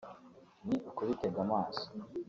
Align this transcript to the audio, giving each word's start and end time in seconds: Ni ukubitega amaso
Ni 0.65 0.75
ukubitega 0.89 1.39
amaso 1.45 1.85